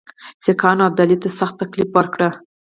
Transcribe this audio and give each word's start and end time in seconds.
سیکهانو 0.43 0.83
ابدالي 0.89 1.17
ته 1.23 1.29
سخت 1.39 1.55
تکلیف 1.61 1.89
ورکړ. 1.93 2.21